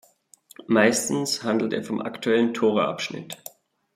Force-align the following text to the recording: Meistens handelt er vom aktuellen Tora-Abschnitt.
Meistens 0.65 1.43
handelt 1.43 1.73
er 1.73 1.83
vom 1.83 2.01
aktuellen 2.01 2.55
Tora-Abschnitt. 2.55 3.37